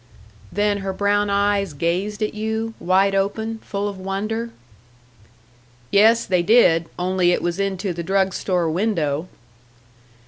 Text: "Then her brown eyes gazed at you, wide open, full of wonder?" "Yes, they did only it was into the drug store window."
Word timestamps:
"Then 0.51 0.79
her 0.79 0.93
brown 0.93 1.29
eyes 1.29 1.73
gazed 1.73 2.23
at 2.23 2.33
you, 2.33 2.73
wide 2.79 3.13
open, 3.13 3.59
full 3.59 3.87
of 3.87 3.99
wonder?" 3.99 4.49
"Yes, 5.91 6.25
they 6.25 6.41
did 6.41 6.89
only 6.97 7.31
it 7.33 7.43
was 7.43 7.59
into 7.59 7.93
the 7.93 8.01
drug 8.01 8.33
store 8.33 8.67
window." 8.67 9.27